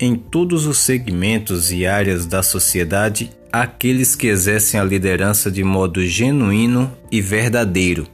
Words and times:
em 0.00 0.16
todos 0.16 0.66
os 0.66 0.78
segmentos 0.78 1.72
e 1.72 1.86
áreas 1.86 2.26
da 2.26 2.42
sociedade 2.42 3.30
aqueles 3.52 4.14
que 4.14 4.26
exercem 4.26 4.78
a 4.78 4.84
liderança 4.84 5.50
de 5.50 5.64
modo 5.64 6.04
genuíno 6.04 6.92
e 7.10 7.20
verdadeiro, 7.20 8.06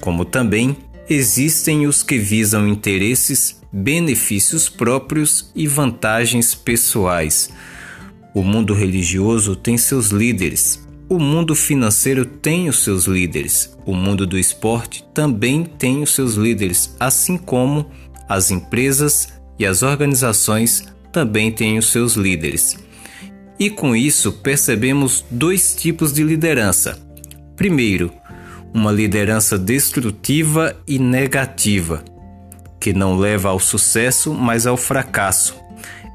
como 0.00 0.24
também 0.24 0.76
existem 1.08 1.86
os 1.86 2.02
que 2.02 2.18
visam 2.18 2.66
interesses, 2.66 3.60
benefícios 3.72 4.68
próprios 4.68 5.50
e 5.54 5.66
vantagens 5.66 6.54
pessoais. 6.54 7.50
O 8.34 8.42
mundo 8.42 8.74
religioso 8.74 9.54
tem 9.54 9.76
seus 9.76 10.08
líderes, 10.08 10.84
o 11.08 11.18
mundo 11.18 11.54
financeiro 11.54 12.24
tem 12.24 12.68
os 12.68 12.82
seus 12.82 13.04
líderes, 13.04 13.76
o 13.84 13.94
mundo 13.94 14.26
do 14.26 14.38
esporte 14.38 15.04
também 15.12 15.64
tem 15.64 16.02
os 16.02 16.14
seus 16.14 16.34
líderes, 16.34 16.96
assim 16.98 17.36
como 17.36 17.86
as 18.28 18.50
empresas 18.50 19.28
e 19.58 19.66
as 19.66 19.82
organizações 19.82 20.88
também 21.12 21.52
têm 21.52 21.78
os 21.78 21.90
seus 21.90 22.14
líderes. 22.14 22.76
E 23.58 23.70
com 23.70 23.94
isso 23.94 24.32
percebemos 24.32 25.24
dois 25.30 25.76
tipos 25.76 26.12
de 26.12 26.24
liderança. 26.24 26.98
Primeiro, 27.54 28.12
uma 28.74 28.90
liderança 28.90 29.58
destrutiva 29.58 30.74
e 30.88 30.98
negativa, 30.98 32.02
que 32.80 32.92
não 32.92 33.16
leva 33.16 33.50
ao 33.50 33.60
sucesso, 33.60 34.32
mas 34.32 34.66
ao 34.66 34.76
fracasso. 34.76 35.54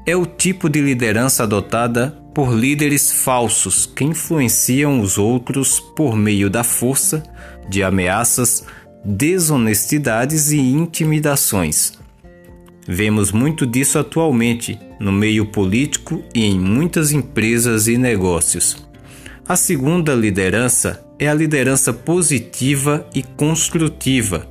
É 0.04 0.16
o 0.16 0.26
tipo 0.26 0.68
de 0.68 0.80
liderança 0.80 1.44
adotada 1.44 2.10
por 2.34 2.52
líderes 2.52 3.12
falsos 3.12 3.86
que 3.86 4.04
influenciam 4.04 5.00
os 5.00 5.18
outros 5.18 5.80
por 5.96 6.16
meio 6.16 6.50
da 6.50 6.64
força, 6.64 7.22
de 7.68 7.82
ameaças, 7.82 8.64
desonestidades 9.04 10.50
e 10.50 10.58
intimidações. 10.58 11.92
Vemos 12.90 13.32
muito 13.32 13.66
disso 13.66 13.98
atualmente 13.98 14.80
no 14.98 15.12
meio 15.12 15.44
político 15.44 16.24
e 16.34 16.46
em 16.46 16.58
muitas 16.58 17.12
empresas 17.12 17.86
e 17.86 17.98
negócios. 17.98 18.88
A 19.46 19.56
segunda 19.56 20.14
liderança 20.14 21.04
é 21.18 21.28
a 21.28 21.34
liderança 21.34 21.92
positiva 21.92 23.06
e 23.14 23.22
construtiva. 23.22 24.48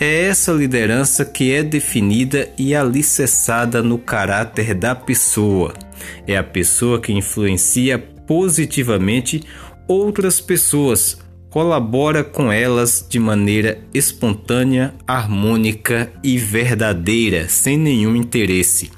É 0.00 0.22
essa 0.22 0.52
liderança 0.52 1.22
que 1.22 1.52
é 1.52 1.62
definida 1.62 2.48
e 2.56 2.74
alicerçada 2.74 3.82
no 3.82 3.98
caráter 3.98 4.74
da 4.74 4.94
pessoa. 4.94 5.74
É 6.26 6.34
a 6.34 6.44
pessoa 6.44 6.98
que 6.98 7.12
influencia 7.12 7.98
positivamente 7.98 9.42
outras 9.86 10.40
pessoas 10.40 11.18
colabora 11.56 12.22
com 12.22 12.52
elas 12.52 13.02
de 13.08 13.18
maneira 13.18 13.78
espontânea, 13.94 14.92
harmônica 15.06 16.12
e 16.22 16.36
verdadeira, 16.36 17.48
sem 17.48 17.78
nenhum 17.78 18.14
interesse. 18.14 18.90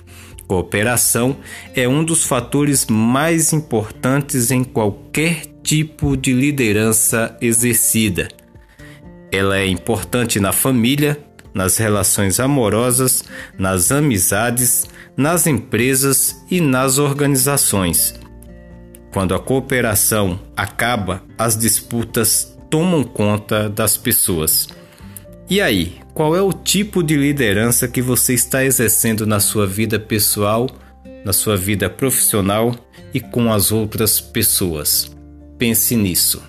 Cooperação 0.44 1.36
é 1.72 1.86
um 1.86 2.02
dos 2.02 2.24
fatores 2.24 2.86
mais 2.86 3.52
importantes 3.52 4.50
em 4.50 4.64
qualquer 4.64 5.42
tipo 5.62 6.16
de 6.16 6.32
liderança 6.32 7.36
exercida. 7.40 8.26
Ela 9.30 9.58
é 9.58 9.66
importante 9.68 10.40
na 10.40 10.50
família, 10.50 11.16
nas 11.54 11.76
relações 11.76 12.40
amorosas, 12.40 13.22
nas 13.56 13.92
amizades, 13.92 14.84
nas 15.16 15.46
empresas 15.46 16.44
e 16.50 16.60
nas 16.60 16.98
organizações. 16.98 18.18
Quando 19.12 19.34
a 19.34 19.40
cooperação 19.40 20.38
acaba, 20.56 21.22
as 21.36 21.56
disputas 21.56 22.56
tomam 22.68 23.02
conta 23.02 23.68
das 23.68 23.96
pessoas. 23.96 24.68
E 25.48 25.60
aí, 25.60 25.96
qual 26.12 26.36
é 26.36 26.42
o 26.42 26.52
tipo 26.52 27.02
de 27.02 27.16
liderança 27.16 27.88
que 27.88 28.02
você 28.02 28.34
está 28.34 28.64
exercendo 28.64 29.26
na 29.26 29.40
sua 29.40 29.66
vida 29.66 29.98
pessoal, 29.98 30.68
na 31.24 31.32
sua 31.32 31.56
vida 31.56 31.88
profissional 31.88 32.74
e 33.14 33.20
com 33.20 33.50
as 33.52 33.72
outras 33.72 34.20
pessoas? 34.20 35.10
Pense 35.56 35.97
nisso. 35.97 36.42